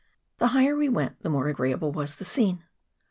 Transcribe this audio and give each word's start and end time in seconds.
The 0.39 0.47
higher 0.47 0.75
we 0.75 0.89
went, 0.89 1.21
the 1.21 1.29
more 1.29 1.47
agreeable 1.47 1.91
was 1.91 2.15
the 2.15 2.25
scene. 2.25 2.63